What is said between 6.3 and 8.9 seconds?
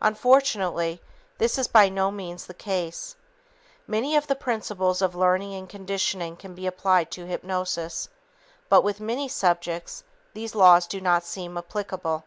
can be applied to hypnosis, but